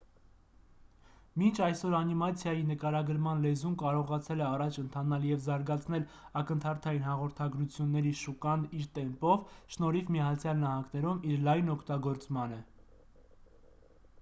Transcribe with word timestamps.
մինչ 1.41 1.51
այսօր 1.65 1.95
անիմացիայի 1.97 2.63
նկարագրման 2.69 3.43
լեզուն 3.47 3.75
կարողացել 3.81 4.41
է 4.45 4.45
առաջ 4.45 4.79
ընթանալ 4.83 5.27
և 5.31 5.43
զարգացնել 5.47 6.07
ակնթարթային 6.41 7.05
հաղորդագրությունների 7.09 8.15
շուկան 8.23 8.65
իր 8.81 8.89
տեմպով 8.97 9.45
շնորհիվ 9.77 10.11
միացյալ 10.19 10.59
նահանգներում 10.65 11.21
իր 11.35 11.45
լայն 11.51 11.73
օգտագործմանը 11.77 12.59